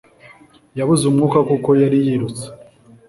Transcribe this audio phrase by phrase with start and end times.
[0.77, 2.45] Yabuze umwuka kuko yari yirutse.